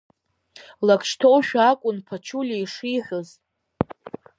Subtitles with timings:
[0.87, 3.29] Лак шьҭоушәа акәын Ԥачулиа ишиҳәоз.